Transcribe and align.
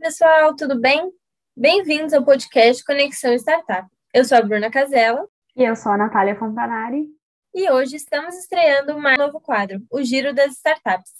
pessoal, 0.00 0.56
tudo 0.56 0.80
bem? 0.80 1.12
Bem-vindos 1.54 2.14
ao 2.14 2.24
podcast 2.24 2.82
Conexão 2.84 3.34
Startup. 3.34 3.86
Eu 4.14 4.24
sou 4.24 4.38
a 4.38 4.42
Bruna 4.42 4.70
Casella. 4.70 5.28
E 5.54 5.62
eu 5.62 5.76
sou 5.76 5.92
a 5.92 5.98
Natália 5.98 6.34
Fontanari. 6.34 7.06
E 7.54 7.70
hoje 7.70 7.96
estamos 7.96 8.34
estreando 8.34 8.96
um 8.96 9.02
novo 9.18 9.42
quadro, 9.42 9.82
o 9.90 10.02
Giro 10.02 10.32
das 10.32 10.52
Startups. 10.52 11.12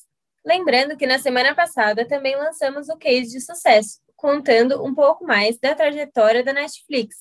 Lembrando 0.47 0.97
que 0.97 1.07
na 1.07 1.19
semana 1.19 1.55
passada 1.55 2.09
também 2.09 2.35
lançamos 2.37 2.89
o 2.89 2.97
case 2.97 3.33
de 3.33 3.43
sucesso, 3.43 3.99
contando 4.17 4.83
um 4.83 4.95
pouco 4.95 5.27
mais 5.27 5.59
da 5.59 5.75
trajetória 5.75 6.43
da 6.43 6.55
Netflix. 6.55 7.17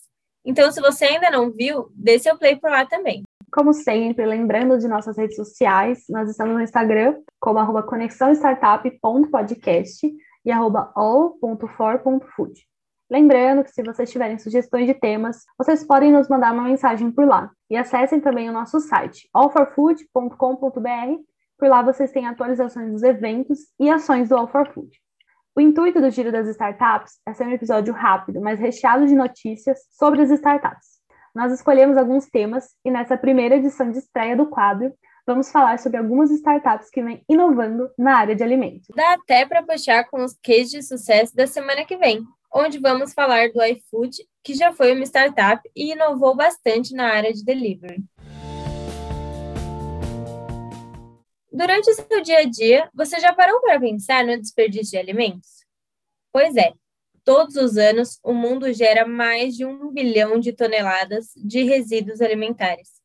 Então, 0.46 0.72
se 0.72 0.80
você 0.80 1.08
ainda 1.08 1.30
não 1.30 1.52
viu, 1.52 1.90
dê 1.94 2.18
seu 2.20 2.38
play 2.38 2.56
por 2.56 2.72
lá 2.72 2.86
também. 2.86 3.24
Como 3.52 3.74
sempre, 3.74 4.26
lembrando 4.26 4.80
de 4.80 4.88
nossas 4.88 5.18
redes 5.18 5.36
sociais, 5.36 6.06
nós 6.10 6.30
estamos 6.30 6.54
no 6.54 6.62
Instagram 6.62 7.18
como 7.38 7.60
arroba 7.60 7.84
conexãostartup.podcast 7.84 10.10
e 10.46 10.52
arroba 10.52 10.92
all.for.food. 10.96 12.68
Lembrando 13.10 13.64
que 13.64 13.72
se 13.72 13.82
vocês 13.82 14.12
tiverem 14.12 14.38
sugestões 14.38 14.86
de 14.86 14.94
temas, 14.94 15.44
vocês 15.58 15.84
podem 15.84 16.12
nos 16.12 16.30
mandar 16.30 16.54
uma 16.54 16.64
mensagem 16.64 17.12
por 17.12 17.26
lá. 17.28 17.50
E 17.70 17.76
acessem 17.76 18.20
também 18.20 18.50
o 18.50 18.54
nosso 18.54 18.80
site, 18.80 19.28
allforfood.com.br. 19.34 21.22
Por 21.58 21.68
lá 21.68 21.82
vocês 21.82 22.12
têm 22.12 22.28
atualizações 22.28 22.92
dos 22.92 23.04
eventos 23.04 23.60
e 23.80 23.90
ações 23.90 24.30
do 24.30 24.38
All 24.38 24.48
for 24.48 24.72
Food. 24.72 24.90
O 25.56 25.62
intuito 25.62 26.00
do 26.00 26.10
Giro 26.12 26.32
das 26.32 26.48
Startups 26.48 27.20
é 27.28 27.34
ser 27.34 27.46
um 27.46 27.52
episódio 27.52 27.94
rápido, 27.94 28.40
mas 28.40 28.60
recheado 28.60 29.08
de 29.08 29.16
notícias 29.16 29.80
sobre 29.92 30.22
as 30.22 30.30
startups. 30.30 31.00
Nós 31.36 31.52
escolhemos 31.52 31.98
alguns 31.98 32.28
temas 32.28 32.70
e 32.86 32.92
nessa 32.92 33.18
primeira 33.18 33.56
edição 33.56 33.92
de 33.92 33.98
estreia 33.98 34.38
do 34.38 34.46
quadro, 34.46 34.94
vamos 35.26 35.52
falar 35.52 35.80
sobre 35.80 35.98
algumas 35.98 36.32
startups 36.32 36.90
que 36.90 37.02
vêm 37.02 37.24
inovando 37.30 37.90
na 37.98 38.18
área 38.18 38.36
de 38.36 38.44
alimentos. 38.44 38.88
Dá 38.96 39.14
até 39.14 39.46
para 39.46 39.64
puxar 39.64 40.06
com 40.10 40.24
os 40.24 40.34
cases 40.44 40.72
de 40.72 40.82
sucesso 40.84 41.36
da 41.36 41.48
semana 41.48 41.86
que 41.86 41.98
vem, 41.98 42.24
onde 42.54 42.80
vamos 42.80 43.14
falar 43.14 43.52
do 43.52 43.64
iFood, 43.64 44.18
que 44.44 44.54
já 44.54 44.74
foi 44.74 44.94
uma 44.94 45.04
startup 45.04 45.62
e 45.76 45.92
inovou 45.92 46.36
bastante 46.36 46.94
na 46.94 47.14
área 47.14 47.32
de 47.32 47.44
delivery. 47.44 48.04
Durante 51.52 51.92
o 51.92 51.94
seu 51.94 52.22
dia 52.22 52.40
a 52.40 52.46
dia, 52.46 52.90
você 52.94 53.20
já 53.20 53.34
parou 53.34 53.60
para 53.62 53.80
pensar 53.80 54.26
no 54.26 54.40
desperdício 54.40 54.92
de 54.92 54.98
alimentos? 54.98 55.66
Pois 56.32 56.56
é, 56.56 56.74
todos 57.24 57.56
os 57.56 57.78
anos 57.78 58.20
o 58.24 58.34
mundo 58.34 58.72
gera 58.72 59.06
mais 59.06 59.56
de 59.56 59.66
um 59.66 59.92
bilhão 59.92 60.40
de 60.40 60.54
toneladas 60.54 61.32
de 61.36 61.64
resíduos 61.64 62.22
alimentares. 62.22 63.02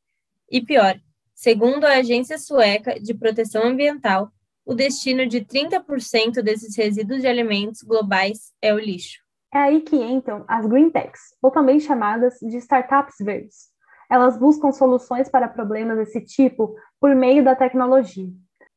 E 0.51 0.63
pior, 0.63 0.99
segundo 1.35 1.85
a 1.85 1.99
Agência 1.99 2.39
Sueca 2.39 2.99
de 3.01 3.13
Proteção 3.13 3.65
Ambiental, 3.65 4.31
o 4.65 4.75
destino 4.75 5.27
de 5.27 5.45
30% 5.45 6.41
desses 6.43 6.77
resíduos 6.77 7.21
de 7.21 7.27
alimentos 7.27 7.83
globais 7.83 8.53
é 8.63 8.73
o 8.73 8.79
lixo. 8.79 9.23
É 9.53 9.59
aí 9.59 9.83
que 9.83 9.97
entram 9.97 10.45
as 10.49 10.67
Green 10.67 10.91
Techs, 10.91 11.37
ou 11.43 11.51
também 11.51 11.79
chamadas 11.79 12.39
de 12.41 12.57
startups 12.57 13.17
verdes. 13.21 13.69
Elas 14.11 14.39
buscam 14.39 14.73
soluções 14.73 15.29
para 15.29 15.49
problemas 15.49 15.99
desse 15.99 16.21
tipo 16.21 16.75
por 17.01 17.15
meio 17.15 17.45
da 17.45 17.55
tecnologia. 17.55 18.29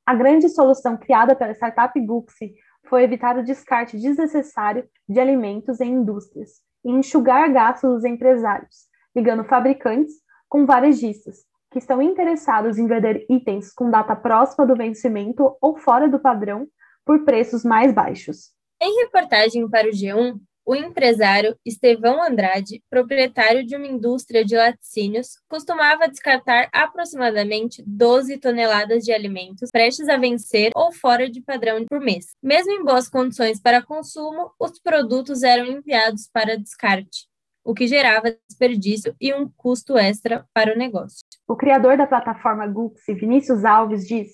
A 0.05 0.13
grande 0.13 0.49
solução 0.49 0.97
criada 0.97 1.35
pela 1.35 1.53
startup 1.53 1.99
Guxi 1.99 2.53
foi 2.87 3.03
evitar 3.03 3.37
o 3.37 3.43
descarte 3.43 3.97
desnecessário 3.97 4.87
de 5.07 5.19
alimentos 5.19 5.79
em 5.81 5.93
indústrias 5.93 6.61
e 6.83 6.91
enxugar 6.91 7.51
gastos 7.51 7.89
dos 7.89 8.05
empresários, 8.05 8.87
ligando 9.15 9.43
fabricantes 9.43 10.13
com 10.47 10.65
varejistas 10.65 11.45
que 11.71 11.79
estão 11.79 12.01
interessados 12.01 12.77
em 12.77 12.87
vender 12.87 13.25
itens 13.29 13.73
com 13.73 13.89
data 13.89 14.15
próxima 14.15 14.65
do 14.65 14.75
vencimento 14.75 15.55
ou 15.61 15.77
fora 15.77 16.07
do 16.07 16.19
padrão 16.19 16.67
por 17.05 17.23
preços 17.23 17.63
mais 17.63 17.93
baixos. 17.93 18.51
Em 18.81 19.03
reportagem 19.03 19.67
para 19.69 19.87
o 19.87 19.91
G1, 19.91 20.39
o 20.67 20.75
empresário 20.75 21.57
Estevão 21.65 22.21
Andrade, 22.21 22.83
proprietário 22.89 23.65
de 23.65 23.77
uma 23.77 23.87
indústria 23.87 24.43
de 24.43 24.53
laticínios, 24.53 25.39
costumava 25.47 26.09
descartar 26.09 26.67
aproximadamente 26.73 27.81
12 27.87 28.37
toneladas 28.37 29.05
de 29.05 29.13
alimentos 29.13 29.69
prestes 29.71 30.09
a 30.09 30.17
vencer 30.17 30.71
ou 30.75 30.91
fora 30.91 31.29
de 31.29 31.41
padrão 31.41 31.85
por 31.85 32.01
mês. 32.01 32.35
Mesmo 32.43 32.73
em 32.73 32.83
boas 32.83 33.07
condições 33.07 33.61
para 33.61 33.81
consumo, 33.81 34.51
os 34.59 34.77
produtos 34.77 35.41
eram 35.41 35.65
enviados 35.65 36.29
para 36.33 36.57
descarte, 36.57 37.29
o 37.63 37.73
que 37.73 37.87
gerava 37.87 38.35
desperdício 38.49 39.15
e 39.21 39.33
um 39.33 39.49
custo 39.55 39.97
extra 39.97 40.45
para 40.53 40.73
o 40.73 40.77
negócio. 40.77 41.26
O 41.47 41.55
criador 41.55 41.95
da 41.95 42.05
plataforma 42.05 42.67
Guxi, 42.67 43.13
Vinícius 43.13 43.63
Alves, 43.63 44.05
diz: 44.05 44.31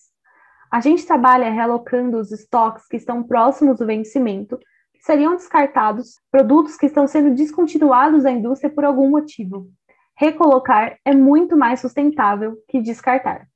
A 0.72 0.82
gente 0.82 1.06
trabalha 1.06 1.52
realocando 1.52 2.18
os 2.18 2.32
estoques 2.32 2.88
que 2.88 2.98
estão 2.98 3.24
próximos 3.24 3.78
do 3.78 3.86
vencimento 3.86 4.60
seriam 5.04 5.36
descartados 5.36 6.16
produtos 6.32 6.78
que 6.78 6.86
estão 6.86 7.06
sendo 7.08 7.36
descontinuados 7.36 8.24
da 8.24 8.32
indústria 8.32 8.74
por 8.74 8.86
algum 8.86 9.10
motivo. 9.10 9.70
Recolocar 10.18 10.98
é 11.04 11.14
muito 11.14 11.58
mais 11.58 11.82
sustentável 11.82 12.58
que 12.70 12.82
descartar. 12.82 13.48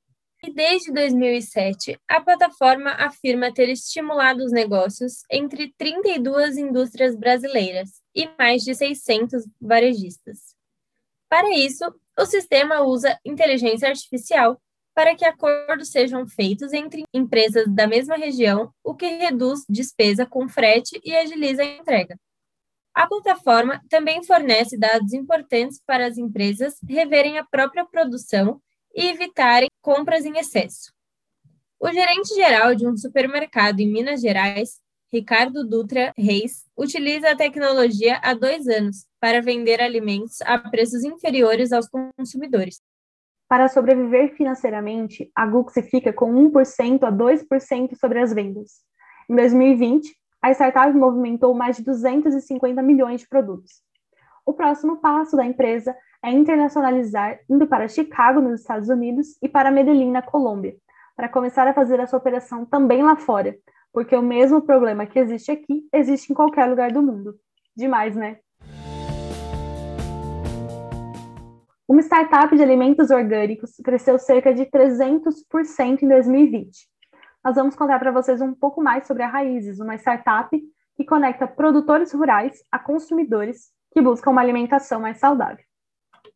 E 0.42 0.52
desde 0.52 0.92
2007, 0.92 1.98
a 2.06 2.20
plataforma 2.20 2.90
afirma 2.90 3.52
ter 3.52 3.68
estimulado 3.70 4.44
os 4.44 4.52
negócios 4.52 5.22
entre 5.30 5.72
32 5.76 6.58
indústrias 6.58 7.16
brasileiras 7.16 8.02
e 8.14 8.28
mais 8.38 8.62
de 8.62 8.74
600 8.74 9.44
varejistas. 9.60 10.54
Para 11.28 11.50
isso, 11.56 11.84
o 12.18 12.26
sistema 12.26 12.82
usa 12.82 13.18
inteligência 13.24 13.88
artificial 13.88 14.60
para 14.94 15.14
que 15.14 15.24
acordos 15.24 15.90
sejam 15.90 16.26
feitos 16.26 16.72
entre 16.72 17.04
empresas 17.14 17.64
da 17.68 17.86
mesma 17.86 18.16
região, 18.16 18.74
o 18.82 18.96
que 18.96 19.06
reduz 19.06 19.60
despesa 19.68 20.26
com 20.26 20.48
frete 20.48 21.00
e 21.04 21.14
agiliza 21.14 21.62
a 21.62 21.66
entrega. 21.66 22.18
A 22.92 23.06
plataforma 23.06 23.80
também 23.88 24.24
fornece 24.24 24.76
dados 24.76 25.12
importantes 25.12 25.80
para 25.86 26.04
as 26.04 26.18
empresas 26.18 26.74
reverem 26.88 27.38
a 27.38 27.44
própria 27.44 27.84
produção 27.84 28.60
e 28.92 29.06
evitarem 29.06 29.70
compras 29.80 30.24
em 30.24 30.36
excesso. 30.36 30.92
O 31.78 31.92
gerente 31.92 32.34
geral 32.34 32.74
de 32.74 32.84
um 32.84 32.96
supermercado 32.96 33.78
em 33.78 33.88
Minas 33.88 34.20
Gerais, 34.20 34.80
Ricardo 35.10 35.66
Dutra 35.66 36.12
Reis, 36.18 36.66
utiliza 36.76 37.30
a 37.30 37.36
tecnologia 37.36 38.20
há 38.22 38.34
dois 38.34 38.68
anos 38.68 39.06
para 39.18 39.40
vender 39.40 39.80
alimentos 39.80 40.42
a 40.42 40.58
preços 40.58 41.02
inferiores 41.02 41.72
aos 41.72 41.88
consumidores. 41.88 42.82
Para 43.48 43.68
sobreviver 43.68 44.34
financeiramente, 44.36 45.30
a 45.34 45.46
Guxi 45.46 45.80
fica 45.80 46.12
com 46.12 46.30
1% 46.50 47.04
a 47.04 47.10
2% 47.10 47.98
sobre 47.98 48.20
as 48.20 48.34
vendas. 48.34 48.82
Em 49.30 49.34
2020, 49.34 50.14
a 50.42 50.50
startup 50.50 50.92
movimentou 50.94 51.54
mais 51.54 51.78
de 51.78 51.84
250 51.84 52.82
milhões 52.82 53.22
de 53.22 53.28
produtos. 53.28 53.80
O 54.44 54.52
próximo 54.52 54.98
passo 54.98 55.34
da 55.34 55.44
empresa 55.46 55.96
é 56.22 56.30
internacionalizar, 56.30 57.38
indo 57.48 57.66
para 57.66 57.88
Chicago, 57.88 58.42
nos 58.42 58.60
Estados 58.60 58.90
Unidos, 58.90 59.38
e 59.40 59.48
para 59.48 59.70
Medellín, 59.70 60.10
na 60.10 60.20
Colômbia, 60.20 60.76
para 61.16 61.30
começar 61.30 61.66
a 61.66 61.72
fazer 61.72 61.98
a 61.98 62.06
sua 62.06 62.18
operação 62.18 62.66
também 62.66 63.02
lá 63.02 63.16
fora, 63.16 63.56
porque 63.98 64.14
o 64.14 64.22
mesmo 64.22 64.62
problema 64.62 65.06
que 65.06 65.18
existe 65.18 65.50
aqui 65.50 65.88
existe 65.92 66.30
em 66.30 66.34
qualquer 66.34 66.66
lugar 66.66 66.92
do 66.92 67.02
mundo. 67.02 67.34
Demais, 67.76 68.14
né? 68.14 68.38
Uma 71.88 72.00
startup 72.02 72.56
de 72.56 72.62
alimentos 72.62 73.10
orgânicos 73.10 73.72
cresceu 73.82 74.16
cerca 74.16 74.54
de 74.54 74.66
300% 74.66 76.00
em 76.00 76.08
2020. 76.08 76.88
Nós 77.44 77.56
vamos 77.56 77.74
contar 77.74 77.98
para 77.98 78.12
vocês 78.12 78.40
um 78.40 78.54
pouco 78.54 78.80
mais 78.80 79.04
sobre 79.04 79.24
a 79.24 79.26
Raízes, 79.26 79.80
uma 79.80 79.96
startup 79.96 80.56
que 80.96 81.04
conecta 81.04 81.48
produtores 81.48 82.12
rurais 82.12 82.62
a 82.70 82.78
consumidores 82.78 83.72
que 83.90 84.00
buscam 84.00 84.30
uma 84.30 84.42
alimentação 84.42 85.00
mais 85.00 85.18
saudável. 85.18 85.64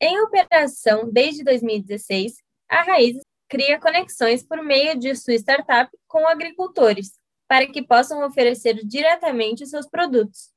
Em 0.01 0.21
operação 0.21 1.09
desde 1.13 1.45
2016, 1.45 2.39
a 2.69 2.83
Raízes 2.83 3.23
cria 3.49 3.79
conexões 3.79 4.43
por 4.43 4.61
meio 4.65 4.99
de 4.99 5.15
sua 5.15 5.35
startup 5.35 5.97
com 6.09 6.27
agricultores, 6.27 7.22
para 7.53 7.67
que 7.67 7.83
possam 7.83 8.25
oferecer 8.25 8.83
diretamente 8.83 9.67
seus 9.67 9.87
produtos. 9.87 10.49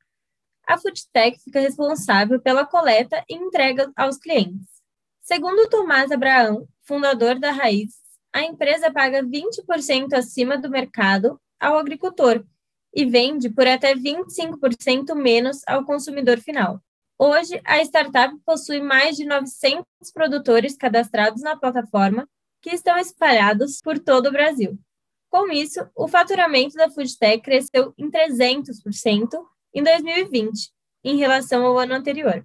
A 0.65 0.77
Foodtech 0.77 1.37
fica 1.43 1.59
responsável 1.59 2.39
pela 2.39 2.65
coleta 2.65 3.21
e 3.29 3.35
entrega 3.35 3.91
aos 3.97 4.17
clientes. 4.17 4.65
Segundo 5.21 5.67
Tomás 5.67 6.09
Abraão, 6.09 6.65
fundador 6.83 7.37
da 7.37 7.51
Raiz, 7.51 7.95
a 8.31 8.43
empresa 8.43 8.93
paga 8.93 9.21
20% 9.21 10.13
acima 10.13 10.57
do 10.57 10.69
mercado 10.69 11.37
ao 11.59 11.77
agricultor 11.77 12.45
e 12.93 13.03
vende 13.03 13.49
por 13.49 13.67
até 13.67 13.93
25% 13.93 15.13
menos 15.15 15.63
ao 15.67 15.83
consumidor 15.83 16.39
final. 16.39 16.81
Hoje, 17.19 17.59
a 17.65 17.81
startup 17.81 18.33
possui 18.45 18.79
mais 18.79 19.17
de 19.17 19.25
900 19.25 19.83
produtores 20.13 20.77
cadastrados 20.77 21.41
na 21.41 21.57
plataforma 21.57 22.25
que 22.61 22.69
estão 22.69 22.97
espalhados 22.97 23.81
por 23.81 23.99
todo 23.99 24.27
o 24.27 24.31
Brasil. 24.31 24.79
Com 25.35 25.51
isso, 25.51 25.85
o 25.93 26.07
faturamento 26.07 26.77
da 26.77 26.89
Foodtech 26.89 27.43
cresceu 27.43 27.93
em 27.97 28.09
300% 28.09 29.37
em 29.73 29.83
2020, 29.83 30.71
em 31.03 31.17
relação 31.17 31.65
ao 31.65 31.77
ano 31.77 31.93
anterior. 31.93 32.41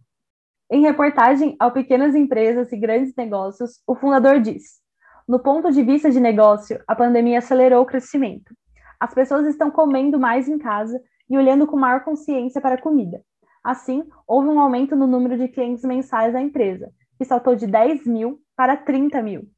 Em 0.68 0.80
reportagem 0.80 1.54
ao 1.60 1.70
Pequenas 1.70 2.16
Empresas 2.16 2.72
e 2.72 2.76
Grandes 2.76 3.14
Negócios, 3.14 3.80
o 3.86 3.94
fundador 3.94 4.40
diz: 4.40 4.80
No 5.28 5.38
ponto 5.38 5.70
de 5.70 5.84
vista 5.84 6.10
de 6.10 6.18
negócio, 6.18 6.82
a 6.84 6.96
pandemia 6.96 7.38
acelerou 7.38 7.82
o 7.84 7.86
crescimento. 7.86 8.52
As 8.98 9.14
pessoas 9.14 9.46
estão 9.46 9.70
comendo 9.70 10.18
mais 10.18 10.48
em 10.48 10.58
casa 10.58 11.00
e 11.30 11.38
olhando 11.38 11.68
com 11.68 11.76
maior 11.76 12.02
consciência 12.02 12.60
para 12.60 12.74
a 12.74 12.82
comida. 12.82 13.22
Assim, 13.62 14.02
houve 14.26 14.48
um 14.48 14.58
aumento 14.58 14.96
no 14.96 15.06
número 15.06 15.38
de 15.38 15.46
clientes 15.46 15.84
mensais 15.84 16.32
da 16.32 16.40
empresa, 16.40 16.90
que 17.16 17.24
saltou 17.24 17.54
de 17.54 17.68
10 17.68 18.04
mil 18.04 18.40
para 18.56 18.76
30 18.76 19.22
mil. 19.22 19.48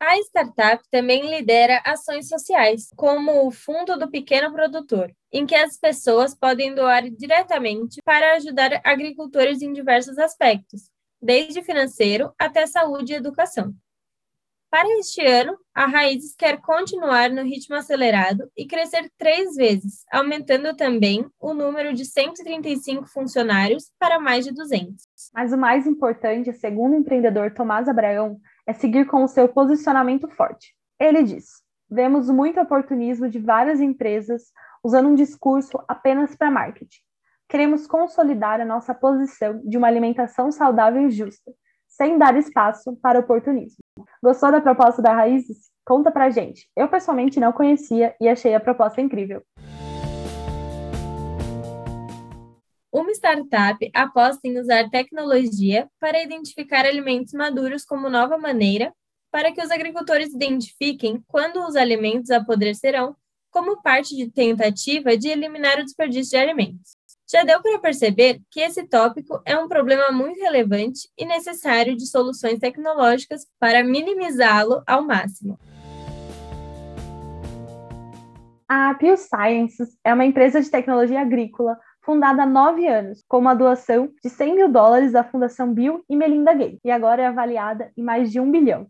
A 0.00 0.16
startup 0.18 0.82
também 0.92 1.28
lidera 1.28 1.82
ações 1.84 2.28
sociais, 2.28 2.88
como 2.94 3.46
o 3.46 3.50
Fundo 3.50 3.98
do 3.98 4.08
Pequeno 4.08 4.52
Produtor, 4.52 5.12
em 5.32 5.44
que 5.44 5.56
as 5.56 5.76
pessoas 5.76 6.36
podem 6.36 6.72
doar 6.72 7.10
diretamente 7.10 8.00
para 8.04 8.36
ajudar 8.36 8.80
agricultores 8.84 9.60
em 9.60 9.72
diversos 9.72 10.16
aspectos, 10.16 10.88
desde 11.20 11.62
financeiro 11.62 12.32
até 12.38 12.64
saúde 12.64 13.12
e 13.12 13.16
educação. 13.16 13.74
Para 14.70 14.86
este 14.98 15.24
ano, 15.24 15.58
a 15.74 15.86
Raízes 15.86 16.34
quer 16.36 16.60
continuar 16.60 17.30
no 17.30 17.42
ritmo 17.42 17.74
acelerado 17.74 18.50
e 18.54 18.66
crescer 18.66 19.10
três 19.16 19.56
vezes, 19.56 20.04
aumentando 20.12 20.76
também 20.76 21.26
o 21.40 21.54
número 21.54 21.94
de 21.94 22.04
135 22.04 23.06
funcionários 23.06 23.90
para 23.98 24.20
mais 24.20 24.44
de 24.44 24.52
200. 24.52 25.06
Mas 25.32 25.54
o 25.54 25.56
mais 25.56 25.86
importante, 25.86 26.52
segundo 26.52 26.92
o 26.92 26.98
empreendedor 26.98 27.50
Tomás 27.54 27.88
Abraão, 27.88 28.38
é 28.68 28.74
seguir 28.74 29.06
com 29.06 29.24
o 29.24 29.28
seu 29.28 29.48
posicionamento 29.48 30.28
forte. 30.28 30.74
Ele 31.00 31.22
diz: 31.22 31.62
vemos 31.90 32.28
muito 32.28 32.60
oportunismo 32.60 33.26
de 33.26 33.38
várias 33.38 33.80
empresas 33.80 34.52
usando 34.84 35.08
um 35.08 35.14
discurso 35.14 35.82
apenas 35.88 36.36
para 36.36 36.50
marketing. 36.50 37.00
Queremos 37.48 37.86
consolidar 37.86 38.60
a 38.60 38.66
nossa 38.66 38.94
posição 38.94 39.62
de 39.64 39.78
uma 39.78 39.86
alimentação 39.86 40.52
saudável 40.52 41.08
e 41.08 41.10
justa, 41.10 41.50
sem 41.88 42.18
dar 42.18 42.36
espaço 42.36 42.94
para 43.00 43.20
oportunismo. 43.20 43.78
Gostou 44.22 44.52
da 44.52 44.60
proposta 44.60 45.00
da 45.00 45.14
Raízes? 45.14 45.70
Conta 45.82 46.12
pra 46.12 46.28
gente. 46.28 46.68
Eu 46.76 46.88
pessoalmente 46.88 47.40
não 47.40 47.52
conhecia 47.52 48.14
e 48.20 48.28
achei 48.28 48.54
a 48.54 48.60
proposta 48.60 49.00
incrível. 49.00 49.42
Uma 52.98 53.12
startup 53.12 53.78
aposta 53.94 54.40
em 54.48 54.58
usar 54.58 54.90
tecnologia 54.90 55.88
para 56.00 56.20
identificar 56.20 56.84
alimentos 56.84 57.32
maduros 57.32 57.84
como 57.84 58.10
nova 58.10 58.36
maneira 58.36 58.92
para 59.30 59.52
que 59.52 59.62
os 59.62 59.70
agricultores 59.70 60.34
identifiquem 60.34 61.22
quando 61.28 61.64
os 61.64 61.76
alimentos 61.76 62.28
apodrecerão 62.32 63.14
como 63.52 63.80
parte 63.82 64.16
de 64.16 64.28
tentativa 64.28 65.16
de 65.16 65.28
eliminar 65.28 65.78
o 65.78 65.84
desperdício 65.84 66.30
de 66.30 66.38
alimentos. 66.38 66.96
Já 67.30 67.44
deu 67.44 67.62
para 67.62 67.78
perceber 67.78 68.40
que 68.50 68.58
esse 68.58 68.84
tópico 68.88 69.40
é 69.44 69.56
um 69.56 69.68
problema 69.68 70.10
muito 70.10 70.40
relevante 70.40 71.08
e 71.16 71.24
necessário 71.24 71.96
de 71.96 72.04
soluções 72.04 72.58
tecnológicas 72.58 73.46
para 73.60 73.84
minimizá-lo 73.84 74.82
ao 74.84 75.04
máximo. 75.04 75.56
A 78.68 78.92
Pure 78.96 79.16
Sciences 79.16 79.96
é 80.04 80.12
uma 80.12 80.26
empresa 80.26 80.60
de 80.60 80.68
tecnologia 80.68 81.20
agrícola 81.20 81.78
fundada 82.02 82.42
há 82.42 82.46
nove 82.46 82.86
anos, 82.86 83.24
com 83.28 83.38
uma 83.38 83.54
doação 83.54 84.12
de 84.22 84.30
100 84.30 84.54
mil 84.54 84.68
dólares 84.70 85.12
da 85.12 85.24
Fundação 85.24 85.72
Bill 85.72 86.04
e 86.08 86.16
Melinda 86.16 86.54
Gates, 86.54 86.80
e 86.84 86.90
agora 86.90 87.22
é 87.22 87.26
avaliada 87.26 87.92
em 87.96 88.02
mais 88.02 88.30
de 88.30 88.40
um 88.40 88.50
bilhão. 88.50 88.88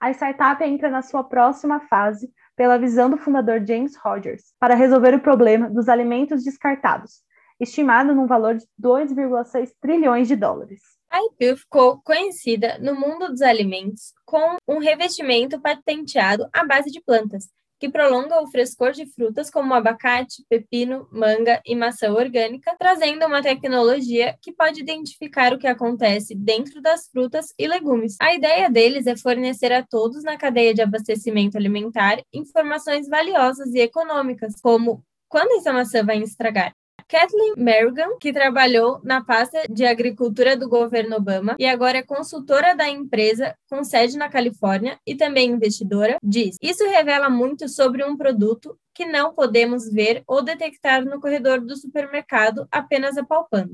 A 0.00 0.10
startup 0.10 0.62
entra 0.62 0.90
na 0.90 1.02
sua 1.02 1.24
próxima 1.24 1.80
fase 1.80 2.30
pela 2.54 2.78
visão 2.78 3.10
do 3.10 3.16
fundador 3.16 3.64
James 3.66 3.96
Rogers 3.96 4.54
para 4.58 4.74
resolver 4.74 5.14
o 5.14 5.20
problema 5.20 5.70
dos 5.70 5.88
alimentos 5.88 6.44
descartados, 6.44 7.22
estimado 7.60 8.14
num 8.14 8.26
valor 8.26 8.54
de 8.54 8.66
2,6 8.80 9.70
trilhões 9.80 10.28
de 10.28 10.36
dólares. 10.36 10.80
A 11.10 11.22
IPIL 11.22 11.56
ficou 11.56 12.00
conhecida 12.02 12.78
no 12.78 12.94
mundo 12.94 13.28
dos 13.28 13.40
alimentos 13.40 14.12
com 14.24 14.56
um 14.68 14.78
revestimento 14.78 15.60
patenteado 15.60 16.48
à 16.52 16.64
base 16.64 16.90
de 16.90 17.00
plantas, 17.00 17.48
que 17.78 17.88
prolonga 17.88 18.40
o 18.40 18.46
frescor 18.46 18.92
de 18.92 19.06
frutas 19.06 19.50
como 19.50 19.74
abacate, 19.74 20.44
pepino, 20.48 21.08
manga 21.12 21.60
e 21.64 21.74
maçã 21.74 22.12
orgânica, 22.12 22.74
trazendo 22.78 23.26
uma 23.26 23.42
tecnologia 23.42 24.36
que 24.40 24.52
pode 24.52 24.80
identificar 24.80 25.52
o 25.52 25.58
que 25.58 25.66
acontece 25.66 26.34
dentro 26.34 26.80
das 26.80 27.08
frutas 27.08 27.54
e 27.58 27.66
legumes. 27.66 28.16
A 28.20 28.34
ideia 28.34 28.70
deles 28.70 29.06
é 29.06 29.16
fornecer 29.16 29.72
a 29.72 29.82
todos 29.82 30.22
na 30.22 30.36
cadeia 30.36 30.74
de 30.74 30.82
abastecimento 30.82 31.56
alimentar 31.56 32.22
informações 32.32 33.08
valiosas 33.08 33.74
e 33.74 33.80
econômicas, 33.80 34.54
como 34.60 35.04
quando 35.28 35.58
essa 35.58 35.72
maçã 35.72 36.04
vai 36.04 36.18
estragar, 36.18 36.72
Kathleen 37.08 37.54
Merrigan, 37.56 38.16
que 38.20 38.32
trabalhou 38.32 39.00
na 39.04 39.22
pasta 39.22 39.62
de 39.70 39.86
agricultura 39.86 40.56
do 40.56 40.68
governo 40.68 41.16
Obama 41.16 41.54
e 41.56 41.64
agora 41.64 41.98
é 41.98 42.02
consultora 42.02 42.74
da 42.74 42.88
empresa 42.88 43.54
com 43.70 43.84
sede 43.84 44.18
na 44.18 44.28
Califórnia 44.28 44.98
e 45.06 45.14
também 45.14 45.50
investidora, 45.50 46.18
diz: 46.20 46.56
Isso 46.60 46.84
revela 46.84 47.30
muito 47.30 47.68
sobre 47.68 48.04
um 48.04 48.16
produto 48.16 48.76
que 48.92 49.06
não 49.06 49.32
podemos 49.32 49.88
ver 49.88 50.24
ou 50.26 50.42
detectar 50.42 51.04
no 51.04 51.20
corredor 51.20 51.60
do 51.60 51.76
supermercado 51.76 52.66
apenas 52.72 53.16
apalpando. 53.16 53.70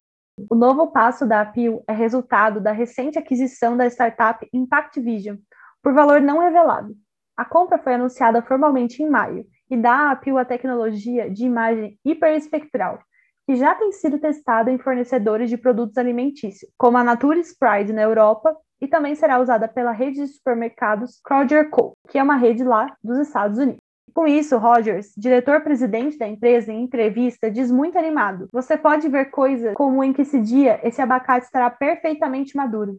O 0.50 0.54
novo 0.54 0.88
passo 0.88 1.26
da 1.26 1.40
Apple 1.40 1.80
é 1.86 1.92
resultado 1.92 2.60
da 2.60 2.72
recente 2.72 3.18
aquisição 3.18 3.78
da 3.78 3.86
startup 3.86 4.46
Impact 4.52 5.00
Vision, 5.00 5.36
por 5.82 5.94
valor 5.94 6.20
não 6.20 6.38
revelado. 6.38 6.94
A 7.34 7.46
compra 7.46 7.78
foi 7.78 7.94
anunciada 7.94 8.42
formalmente 8.42 9.02
em 9.02 9.08
maio 9.08 9.46
e 9.70 9.76
dá 9.76 9.92
à 9.92 10.10
Apple 10.12 10.36
a 10.36 10.44
tecnologia 10.44 11.30
de 11.30 11.46
imagem 11.46 11.98
hiperespectral, 12.04 12.98
que 13.46 13.56
já 13.56 13.74
tem 13.74 13.92
sido 13.92 14.18
testada 14.18 14.70
em 14.70 14.78
fornecedores 14.78 15.50
de 15.50 15.56
produtos 15.56 15.98
alimentícios, 15.98 16.70
como 16.76 16.96
a 16.96 17.04
Nature's 17.04 17.56
Pride 17.56 17.92
na 17.92 18.02
Europa, 18.02 18.56
e 18.80 18.88
também 18.88 19.14
será 19.14 19.40
usada 19.40 19.68
pela 19.68 19.92
rede 19.92 20.20
de 20.20 20.26
supermercados 20.26 21.20
Kroger 21.24 21.70
Co., 21.70 21.92
que 22.08 22.18
é 22.18 22.22
uma 22.22 22.36
rede 22.36 22.64
lá 22.64 22.92
dos 23.02 23.18
Estados 23.18 23.58
Unidos. 23.58 23.80
Com 24.12 24.26
isso, 24.26 24.58
Rogers, 24.58 25.12
diretor-presidente 25.16 26.18
da 26.18 26.28
empresa, 26.28 26.72
em 26.72 26.82
entrevista, 26.82 27.50
diz 27.50 27.70
muito 27.70 27.96
animado: 27.96 28.48
Você 28.52 28.76
pode 28.76 29.08
ver 29.08 29.26
coisas 29.26 29.72
como 29.74 30.04
em 30.04 30.12
que 30.12 30.22
esse 30.22 30.38
dia 30.38 30.80
esse 30.82 31.00
abacate 31.00 31.46
estará 31.46 31.70
perfeitamente 31.70 32.56
maduro. 32.56 32.98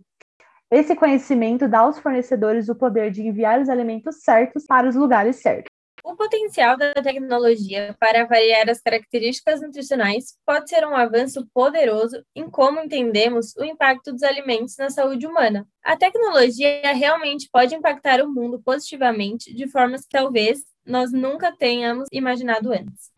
Esse 0.72 0.96
conhecimento 0.96 1.68
dá 1.68 1.80
aos 1.80 2.00
fornecedores 2.00 2.68
o 2.68 2.76
poder 2.76 3.12
de 3.12 3.22
enviar 3.22 3.62
os 3.62 3.70
alimentos 3.70 4.24
certos 4.24 4.66
para 4.66 4.88
os 4.88 4.96
lugares 4.96 5.36
certos. 5.36 5.73
O 6.06 6.18
potencial 6.18 6.76
da 6.76 6.94
tecnologia 6.96 7.96
para 7.98 8.26
variar 8.26 8.70
as 8.70 8.82
características 8.82 9.62
nutricionais 9.62 10.38
pode 10.46 10.70
ser 10.70 10.86
um 10.86 10.94
avanço 10.94 11.48
poderoso 11.54 12.22
em 12.36 12.50
como 12.50 12.82
entendemos 12.82 13.56
o 13.56 13.64
impacto 13.64 14.12
dos 14.12 14.22
alimentos 14.22 14.76
na 14.78 14.90
saúde 14.90 15.26
humana. 15.26 15.66
A 15.82 15.96
tecnologia 15.96 16.92
realmente 16.94 17.48
pode 17.50 17.74
impactar 17.74 18.22
o 18.22 18.30
mundo 18.30 18.62
positivamente 18.62 19.56
de 19.56 19.66
formas 19.70 20.02
que 20.02 20.10
talvez 20.10 20.60
nós 20.86 21.14
nunca 21.14 21.56
tenhamos 21.56 22.10
imaginado 22.12 22.74
antes. 22.74 23.10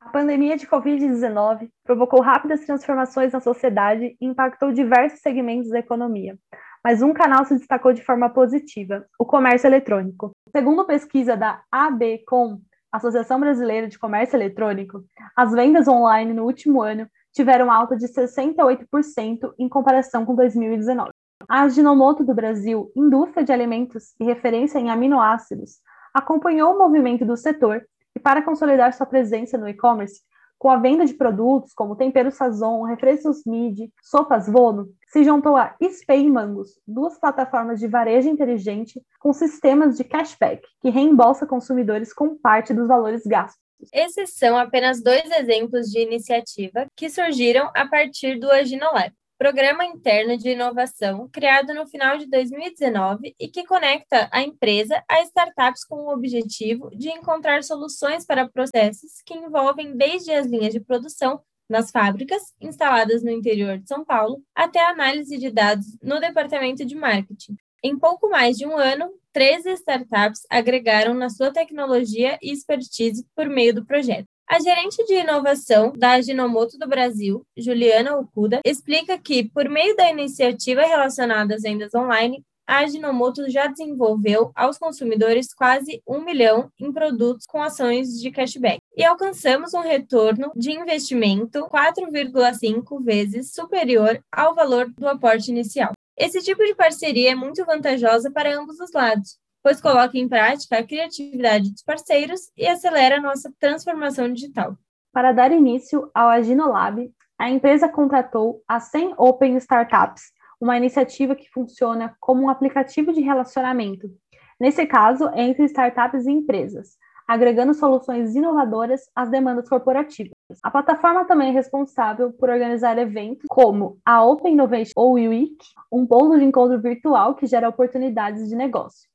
A 0.00 0.08
pandemia 0.08 0.56
de 0.56 0.66
Covid-19 0.66 1.68
provocou 1.84 2.22
rápidas 2.22 2.64
transformações 2.64 3.34
na 3.34 3.40
sociedade 3.40 4.16
e 4.18 4.26
impactou 4.26 4.72
diversos 4.72 5.20
segmentos 5.20 5.68
da 5.68 5.78
economia 5.78 6.38
mas 6.84 7.02
um 7.02 7.12
canal 7.12 7.44
se 7.44 7.56
destacou 7.56 7.92
de 7.92 8.04
forma 8.04 8.30
positiva: 8.30 9.04
o 9.18 9.24
comércio 9.24 9.66
eletrônico. 9.66 10.32
Segundo 10.54 10.86
pesquisa 10.86 11.36
da 11.36 11.60
ABCom, 11.70 12.60
Associação 12.90 13.38
Brasileira 13.38 13.86
de 13.86 13.98
Comércio 13.98 14.36
Eletrônico, 14.36 15.04
as 15.36 15.52
vendas 15.52 15.86
online 15.86 16.32
no 16.32 16.44
último 16.44 16.80
ano 16.80 17.06
tiveram 17.32 17.70
alta 17.70 17.96
de 17.96 18.08
68% 18.08 19.52
em 19.58 19.68
comparação 19.68 20.24
com 20.24 20.34
2019. 20.34 21.10
A 21.48 21.62
Ajinomoto 21.62 22.24
do 22.24 22.34
Brasil, 22.34 22.90
indústria 22.96 23.44
de 23.44 23.52
alimentos 23.52 24.14
e 24.18 24.24
referência 24.24 24.78
em 24.78 24.90
aminoácidos, 24.90 25.80
acompanhou 26.12 26.74
o 26.74 26.78
movimento 26.78 27.24
do 27.24 27.36
setor 27.36 27.84
e, 28.16 28.18
para 28.18 28.42
consolidar 28.42 28.92
sua 28.92 29.06
presença 29.06 29.56
no 29.56 29.68
e-commerce, 29.68 30.22
com 30.58 30.70
a 30.70 30.76
venda 30.76 31.06
de 31.06 31.14
produtos 31.14 31.72
como 31.72 31.96
tempero 31.96 32.30
sazon, 32.30 32.82
refrescos 32.82 33.44
midi, 33.46 33.92
sopas 34.02 34.48
Vono, 34.48 34.88
se 35.06 35.24
juntou 35.24 35.56
a 35.56 35.74
Spay 35.80 36.24
e 36.24 36.30
Mangos, 36.30 36.78
duas 36.86 37.18
plataformas 37.18 37.78
de 37.78 37.86
varejo 37.86 38.28
inteligente 38.28 39.00
com 39.20 39.32
sistemas 39.32 39.96
de 39.96 40.04
cashback, 40.04 40.62
que 40.80 40.90
reembolsa 40.90 41.46
consumidores 41.46 42.12
com 42.12 42.36
parte 42.36 42.74
dos 42.74 42.88
valores 42.88 43.24
gastos. 43.24 43.62
Esses 43.92 44.34
são 44.34 44.58
apenas 44.58 45.00
dois 45.00 45.30
exemplos 45.30 45.86
de 45.86 46.00
iniciativa 46.00 46.86
que 46.96 47.08
surgiram 47.08 47.70
a 47.74 47.86
partir 47.86 48.38
do 48.38 48.50
Aginolab 48.50 49.12
programa 49.38 49.84
interno 49.84 50.36
de 50.36 50.50
inovação 50.50 51.28
criado 51.28 51.72
no 51.72 51.86
final 51.86 52.18
de 52.18 52.26
2019 52.26 53.36
e 53.38 53.48
que 53.48 53.64
conecta 53.64 54.28
a 54.32 54.42
empresa 54.42 55.02
a 55.08 55.22
startups 55.22 55.84
com 55.84 56.00
o 56.00 56.12
objetivo 56.12 56.90
de 56.90 57.08
encontrar 57.08 57.62
soluções 57.62 58.26
para 58.26 58.48
processos 58.48 59.22
que 59.24 59.34
envolvem 59.34 59.96
desde 59.96 60.32
as 60.32 60.46
linhas 60.46 60.72
de 60.72 60.80
produção 60.80 61.40
nas 61.68 61.92
fábricas 61.92 62.42
instaladas 62.60 63.22
no 63.22 63.30
interior 63.30 63.78
de 63.78 63.86
São 63.86 64.04
Paulo 64.04 64.42
até 64.54 64.80
a 64.80 64.90
análise 64.90 65.38
de 65.38 65.50
dados 65.50 65.86
no 66.02 66.18
departamento 66.18 66.84
de 66.84 66.96
marketing. 66.96 67.56
Em 67.84 67.96
pouco 67.96 68.28
mais 68.28 68.56
de 68.56 68.66
um 68.66 68.76
ano, 68.76 69.08
13 69.32 69.70
startups 69.74 70.40
agregaram 70.50 71.14
na 71.14 71.30
sua 71.30 71.52
tecnologia 71.52 72.36
e 72.42 72.50
expertise 72.50 73.24
por 73.36 73.48
meio 73.48 73.72
do 73.72 73.84
projeto. 73.86 74.26
A 74.50 74.58
gerente 74.60 75.04
de 75.04 75.12
inovação 75.12 75.92
da 75.94 76.12
Aginomoto 76.12 76.78
do 76.78 76.88
Brasil, 76.88 77.44
Juliana 77.54 78.16
Okuda, 78.16 78.62
explica 78.64 79.18
que, 79.18 79.46
por 79.46 79.68
meio 79.68 79.94
da 79.94 80.08
iniciativa 80.08 80.80
relacionada 80.80 81.54
às 81.54 81.60
vendas 81.60 81.94
online, 81.94 82.42
a 82.66 82.78
Ajinomoto 82.78 83.50
já 83.50 83.66
desenvolveu 83.66 84.50
aos 84.54 84.78
consumidores 84.78 85.52
quase 85.52 86.02
um 86.08 86.24
milhão 86.24 86.72
em 86.80 86.90
produtos 86.90 87.44
com 87.44 87.62
ações 87.62 88.18
de 88.18 88.30
cashback 88.30 88.78
e 88.96 89.04
alcançamos 89.04 89.74
um 89.74 89.80
retorno 89.80 90.50
de 90.56 90.72
investimento 90.72 91.66
4,5 91.68 93.04
vezes 93.04 93.52
superior 93.52 94.18
ao 94.32 94.54
valor 94.54 94.90
do 94.96 95.06
aporte 95.06 95.50
inicial. 95.50 95.92
Esse 96.16 96.42
tipo 96.42 96.64
de 96.64 96.74
parceria 96.74 97.32
é 97.32 97.34
muito 97.34 97.64
vantajosa 97.66 98.30
para 98.30 98.58
ambos 98.58 98.80
os 98.80 98.92
lados, 98.92 99.36
pois 99.62 99.80
coloca 99.80 100.16
em 100.16 100.28
prática 100.28 100.78
a 100.78 100.86
criatividade 100.86 101.70
dos 101.70 101.82
parceiros 101.82 102.50
e 102.56 102.66
acelera 102.66 103.16
a 103.16 103.20
nossa 103.20 103.52
transformação 103.58 104.32
digital. 104.32 104.76
Para 105.12 105.32
dar 105.32 105.52
início 105.52 106.10
ao 106.14 106.28
Aginolab, 106.28 107.10
a 107.38 107.50
empresa 107.50 107.88
contratou 107.88 108.62
a 108.66 108.80
100 108.80 109.14
Open 109.16 109.56
Startups, 109.56 110.32
uma 110.60 110.76
iniciativa 110.76 111.36
que 111.36 111.50
funciona 111.50 112.16
como 112.20 112.42
um 112.42 112.50
aplicativo 112.50 113.12
de 113.12 113.20
relacionamento, 113.20 114.10
nesse 114.58 114.84
caso, 114.86 115.30
entre 115.34 115.64
startups 115.64 116.26
e 116.26 116.32
empresas, 116.32 116.96
agregando 117.28 117.74
soluções 117.74 118.34
inovadoras 118.34 119.02
às 119.14 119.30
demandas 119.30 119.68
corporativas. 119.68 120.32
A 120.62 120.70
plataforma 120.70 121.26
também 121.26 121.50
é 121.50 121.52
responsável 121.52 122.32
por 122.32 122.48
organizar 122.48 122.98
eventos 122.98 123.44
como 123.48 123.98
a 124.04 124.24
Open 124.24 124.54
Innovation 124.54 125.12
Week, 125.12 125.58
um 125.92 126.06
ponto 126.06 126.38
de 126.38 126.44
encontro 126.44 126.80
virtual 126.80 127.34
que 127.34 127.46
gera 127.46 127.68
oportunidades 127.68 128.48
de 128.48 128.56
negócio. 128.56 129.08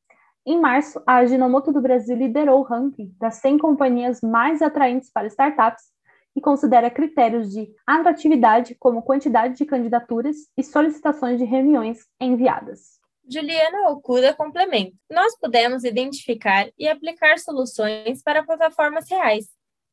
Em 0.45 0.59
março, 0.59 1.01
a 1.07 1.17
Aginomoto 1.17 1.71
do 1.71 1.81
Brasil 1.81 2.17
liderou 2.17 2.59
o 2.59 2.63
ranking 2.63 3.15
das 3.17 3.35
100 3.35 3.59
companhias 3.59 4.19
mais 4.21 4.61
atraentes 4.61 5.09
para 5.09 5.27
startups 5.27 5.85
e 6.35 6.41
considera 6.41 6.89
critérios 6.89 7.49
de 7.49 7.69
atratividade 7.87 8.75
como 8.75 9.03
quantidade 9.03 9.55
de 9.55 9.65
candidaturas 9.65 10.35
e 10.57 10.63
solicitações 10.63 11.37
de 11.37 11.45
reuniões 11.45 11.99
enviadas. 12.19 12.99
Juliana 13.25 13.89
Okuda 13.91 14.33
complementa. 14.33 14.93
Nós 15.09 15.37
pudemos 15.39 15.85
identificar 15.85 16.67
e 16.77 16.89
aplicar 16.89 17.39
soluções 17.39 18.21
para 18.21 18.43
plataformas 18.43 19.09
reais, 19.09 19.45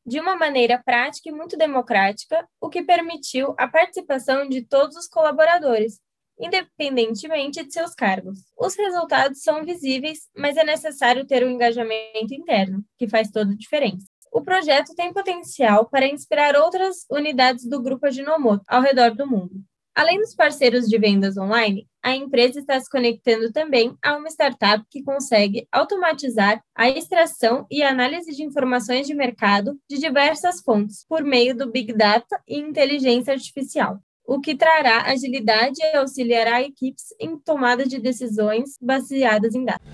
de 0.05 0.19
uma 0.19 0.35
maneira 0.35 0.81
prática 0.83 1.29
e 1.29 1.31
muito 1.31 1.55
democrática, 1.55 2.45
o 2.59 2.69
que 2.69 2.83
permitiu 2.83 3.53
a 3.57 3.69
participação 3.69 4.49
de 4.49 4.65
todos 4.65 4.97
os 4.97 5.07
colaboradores, 5.07 6.01
independentemente 6.41 7.63
de 7.63 7.71
seus 7.71 7.93
cargos. 7.93 8.39
Os 8.57 8.75
resultados 8.75 9.41
são 9.41 9.63
visíveis, 9.63 10.27
mas 10.35 10.57
é 10.57 10.63
necessário 10.63 11.25
ter 11.25 11.45
um 11.45 11.49
engajamento 11.49 12.33
interno, 12.33 12.83
que 12.97 13.07
faz 13.07 13.29
toda 13.29 13.51
a 13.51 13.57
diferença. 13.57 14.05
O 14.33 14.41
projeto 14.41 14.95
tem 14.95 15.13
potencial 15.13 15.89
para 15.89 16.07
inspirar 16.07 16.55
outras 16.55 17.05
unidades 17.11 17.67
do 17.67 17.81
grupo 17.81 18.07
Ajinomoto 18.07 18.63
ao 18.67 18.81
redor 18.81 19.13
do 19.13 19.27
mundo. 19.27 19.61
Além 19.93 20.19
dos 20.19 20.33
parceiros 20.33 20.87
de 20.87 20.97
vendas 20.97 21.37
online, 21.37 21.85
a 22.01 22.15
empresa 22.15 22.59
está 22.59 22.79
se 22.79 22.89
conectando 22.89 23.51
também 23.51 23.93
a 24.01 24.15
uma 24.15 24.29
startup 24.29 24.85
que 24.89 25.03
consegue 25.03 25.67
automatizar 25.69 26.63
a 26.73 26.89
extração 26.89 27.67
e 27.69 27.83
análise 27.83 28.31
de 28.31 28.41
informações 28.41 29.05
de 29.05 29.13
mercado 29.13 29.77
de 29.89 29.99
diversas 29.99 30.61
fontes 30.61 31.05
por 31.07 31.23
meio 31.23 31.55
do 31.55 31.69
Big 31.69 31.91
Data 31.91 32.41
e 32.47 32.57
inteligência 32.57 33.33
artificial, 33.33 33.99
o 34.33 34.39
que 34.39 34.55
trará 34.55 35.11
agilidade 35.11 35.81
e 35.81 35.97
auxiliará 35.97 36.61
equipes 36.61 37.13
em 37.19 37.37
tomada 37.37 37.85
de 37.85 37.99
decisões 37.99 38.77
baseadas 38.81 39.53
em 39.53 39.65
dados. 39.65 39.85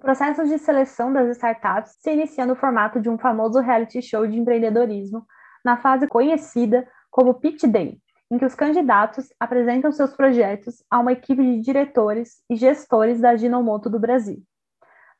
processo 0.00 0.44
de 0.46 0.58
seleção 0.58 1.12
das 1.12 1.36
startups 1.36 1.96
se 2.00 2.12
inicia 2.12 2.46
no 2.46 2.54
formato 2.54 3.00
de 3.00 3.08
um 3.08 3.18
famoso 3.18 3.60
reality 3.60 4.00
show 4.00 4.24
de 4.24 4.38
empreendedorismo, 4.38 5.24
na 5.64 5.76
fase 5.76 6.06
conhecida 6.06 6.86
como 7.10 7.34
Pitch 7.34 7.64
Day, 7.64 7.98
em 8.30 8.38
que 8.38 8.44
os 8.44 8.54
candidatos 8.54 9.26
apresentam 9.38 9.90
seus 9.90 10.12
projetos 10.12 10.82
a 10.88 11.00
uma 11.00 11.12
equipe 11.12 11.42
de 11.42 11.60
diretores 11.60 12.42
e 12.50 12.54
gestores 12.54 13.20
da 13.20 13.36
Ginomoto 13.36 13.90
do 13.90 13.98
Brasil. 13.98 14.42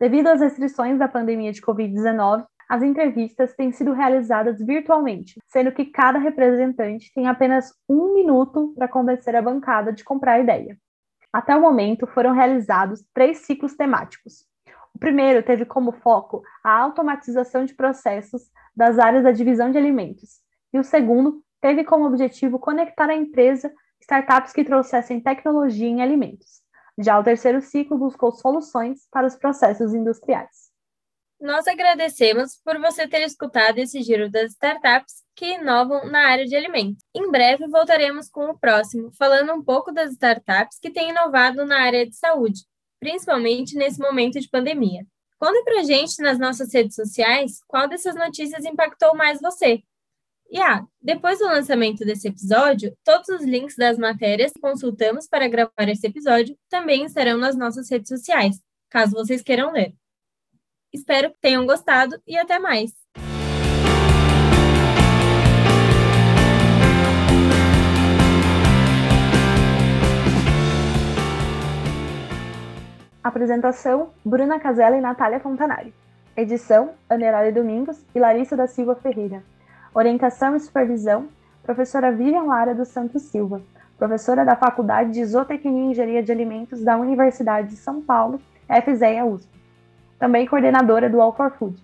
Devido 0.01 0.29
às 0.29 0.41
restrições 0.41 0.99
da 0.99 1.09
pandemia 1.09 1.53
de 1.53 1.63
Covid-19, 1.63 2.45
as 2.69 2.83
entrevistas 2.83 3.55
têm 3.55 3.73
sido 3.73 3.93
realizadas 3.93 4.59
virtualmente, 4.59 5.41
sendo 5.49 5.73
que 5.73 5.87
cada 5.87 6.19
representante 6.19 7.13
tem 7.15 7.27
apenas 7.27 7.73
um 7.89 8.15
minuto 8.15 8.73
para 8.75 8.89
convencer 8.89 9.35
a 9.37 9.43
bancada 9.43 9.93
de 9.93 10.05
comprar 10.05 10.33
a 10.33 10.41
ideia. 10.41 10.77
Até 11.33 11.55
o 11.57 11.61
momento, 11.61 12.07
foram 12.07 12.33
realizados 12.33 13.05
três 13.13 13.39
ciclos 13.39 13.75
temáticos, 13.75 14.47
o 14.97 14.99
primeiro 14.99 15.43
teve 15.43 15.67
como 15.67 15.93
foco 15.93 16.43
a 16.65 16.71
automatização 16.71 17.67
de 17.67 17.75
processos 17.75 18.51
das 18.75 18.99
áreas 18.99 19.25
da 19.25 19.31
divisão 19.31 19.71
de 19.71 19.77
alimentos, 19.77 20.41
e 20.73 20.79
o 20.79 20.83
segundo 20.83 21.43
teve 21.61 21.85
como 21.85 22.07
objetivo 22.07 22.59
conectar 22.59 23.11
a 23.11 23.15
empresa 23.15 23.71
startups 24.01 24.55
que 24.55 24.65
trouxessem 24.65 25.21
tecnologia 25.21 25.87
em 25.87 26.01
alimentos. 26.01 26.63
Já 26.99 27.19
o 27.19 27.23
terceiro 27.23 27.61
ciclo 27.61 27.99
buscou 27.99 28.33
soluções 28.33 29.07
para 29.11 29.27
os 29.27 29.37
processos 29.37 29.93
industriais. 29.93 30.66
Nós 31.41 31.67
agradecemos 31.67 32.59
por 32.65 32.81
você 32.81 33.07
ter 33.07 33.23
escutado 33.23 33.79
esse 33.79 34.01
giro 34.03 34.31
das 34.31 34.53
startups 34.53 35.23
que 35.35 35.55
inovam 35.55 36.07
na 36.07 36.29
área 36.29 36.47
de 36.47 36.57
alimentos. 36.57 37.05
Em 37.15 37.31
breve 37.31 37.67
voltaremos 37.69 38.31
com 38.31 38.47
o 38.47 38.59
próximo, 38.59 39.13
falando 39.19 39.53
um 39.53 39.63
pouco 39.63 39.93
das 39.93 40.13
startups 40.13 40.79
que 40.81 40.91
têm 40.91 41.11
inovado 41.11 41.67
na 41.67 41.79
área 41.83 42.07
de 42.07 42.17
saúde, 42.17 42.63
principalmente 42.99 43.77
nesse 43.77 44.01
momento 44.01 44.41
de 44.41 44.49
pandemia. 44.49 45.07
Conta 45.39 45.63
pra 45.63 45.83
gente 45.83 46.23
nas 46.23 46.39
nossas 46.39 46.73
redes 46.73 46.95
sociais 46.95 47.61
qual 47.69 47.87
dessas 47.87 48.15
notícias 48.15 48.65
impactou 48.65 49.15
mais 49.15 49.39
você. 49.39 49.83
E 50.51 50.59
ah, 50.63 50.87
depois 51.03 51.39
do 51.39 51.45
lançamento 51.45 52.05
desse 52.05 52.29
episódio, 52.29 52.97
todos 53.05 53.29
os 53.29 53.45
links 53.45 53.77
das 53.77 53.99
matérias 53.99 54.53
que 54.53 54.61
consultamos 54.61 55.29
para 55.29 55.49
gravar 55.49 55.89
esse 55.89 56.07
episódio 56.07 56.57
também 56.71 57.05
estarão 57.05 57.37
nas 57.37 57.57
nossas 57.57 57.91
redes 57.91 58.09
sociais, 58.09 58.59
caso 58.89 59.13
vocês 59.13 59.43
queiram 59.43 59.73
ler. 59.73 59.93
Espero 60.93 61.31
que 61.31 61.39
tenham 61.41 61.67
gostado 61.67 62.21
e 62.27 62.37
até 62.39 62.59
mais! 62.59 62.93
Apresentação: 73.23 74.11
Bruna 74.25 74.61
Casella 74.61 74.97
e 74.97 75.01
Natália 75.01 75.41
Fontanari. 75.41 75.93
Edição: 76.37 76.91
Anerale 77.11 77.51
Domingos 77.51 78.01
e 78.15 78.21
Larissa 78.21 78.57
da 78.57 78.69
Silva 78.69 78.95
Ferreira. 78.95 79.43
Orientação 79.93 80.55
e 80.55 80.61
supervisão: 80.61 81.29
Professora 81.63 82.13
Vivian 82.13 82.45
Lara 82.45 82.73
dos 82.73 82.89
Santos 82.89 83.23
Silva, 83.23 83.61
professora 83.99 84.45
da 84.45 84.55
Faculdade 84.55 85.11
de 85.11 85.25
Zootecnia 85.25 85.87
e 85.87 85.91
Engenharia 85.91 86.23
de 86.23 86.31
Alimentos 86.31 86.85
da 86.85 86.97
Universidade 86.97 87.71
de 87.71 87.77
São 87.77 88.01
Paulo, 88.01 88.41
FZEA 88.69 89.25
USP. 89.25 89.56
Também 90.19 90.47
coordenadora 90.47 91.11
do 91.11 91.21
All 91.21 91.35
for 91.35 91.51
Food, 91.51 91.77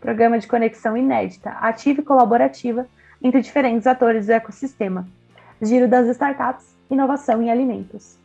programa 0.00 0.38
de 0.38 0.46
conexão 0.46 0.96
inédita, 0.96 1.50
ativa 1.50 2.00
e 2.00 2.04
colaborativa 2.04 2.86
entre 3.22 3.40
diferentes 3.40 3.86
atores 3.86 4.26
do 4.26 4.32
ecossistema. 4.32 5.06
Giro 5.60 5.88
das 5.88 6.06
startups, 6.08 6.74
inovação 6.90 7.42
em 7.42 7.50
alimentos. 7.50 8.16